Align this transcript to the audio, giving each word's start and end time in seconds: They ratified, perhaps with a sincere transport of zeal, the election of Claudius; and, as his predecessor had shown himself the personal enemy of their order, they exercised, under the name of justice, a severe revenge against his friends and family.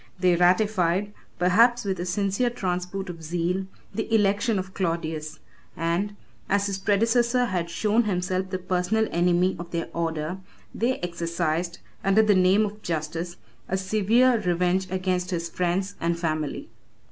They 0.19 0.35
ratified, 0.35 1.13
perhaps 1.37 1.85
with 1.85 1.99
a 1.99 2.07
sincere 2.07 2.49
transport 2.49 3.07
of 3.07 3.21
zeal, 3.21 3.67
the 3.93 4.11
election 4.11 4.57
of 4.57 4.73
Claudius; 4.73 5.37
and, 5.77 6.15
as 6.49 6.65
his 6.65 6.79
predecessor 6.79 7.45
had 7.45 7.69
shown 7.69 8.05
himself 8.05 8.49
the 8.49 8.57
personal 8.57 9.07
enemy 9.11 9.55
of 9.59 9.69
their 9.69 9.89
order, 9.93 10.39
they 10.73 10.97
exercised, 11.01 11.77
under 12.03 12.23
the 12.23 12.33
name 12.33 12.65
of 12.65 12.81
justice, 12.81 13.37
a 13.69 13.77
severe 13.77 14.39
revenge 14.43 14.89
against 14.89 15.29
his 15.29 15.49
friends 15.49 15.93
and 16.01 16.17
family. 16.17 16.71